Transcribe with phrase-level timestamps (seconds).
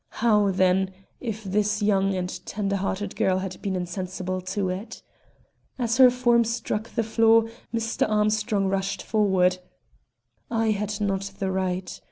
[0.15, 5.03] How, then, if this young and tender hearted girl had been insensible to it!
[5.77, 8.09] As her form struck the floor Mr.
[8.09, 9.59] Armstrong rushed forward;
[10.49, 11.99] I had not the right.